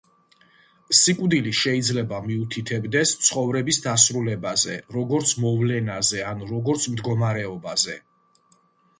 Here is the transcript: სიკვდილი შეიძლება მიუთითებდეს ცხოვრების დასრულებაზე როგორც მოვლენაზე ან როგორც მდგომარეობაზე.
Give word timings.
სიკვდილი 0.99 1.51
შეიძლება 1.57 2.21
მიუთითებდეს 2.29 3.11
ცხოვრების 3.25 3.77
დასრულებაზე 3.83 4.77
როგორც 4.95 5.33
მოვლენაზე 5.43 6.23
ან 6.31 6.41
როგორც 6.53 6.87
მდგომარეობაზე. 6.95 7.99